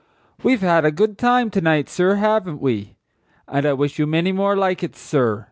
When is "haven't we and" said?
2.15-3.67